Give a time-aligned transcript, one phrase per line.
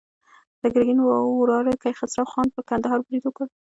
[0.61, 3.45] د ګرګین وراره کیخسرو خان پر کندهار برید وکړ.